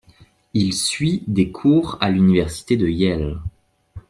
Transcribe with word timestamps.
Il 0.55 0.73
suit 0.73 1.23
des 1.27 1.51
cours 1.51 1.99
à 2.01 2.09
l'Université 2.09 2.75
de 2.75 2.87
Yale. 2.87 3.39